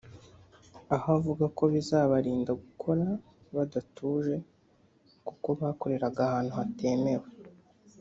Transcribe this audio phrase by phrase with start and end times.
[0.95, 3.05] aho bavuga ko bizabarinda gukora
[3.55, 4.35] badatuje
[5.27, 7.27] kuko bakoreraga ahantu hatemewe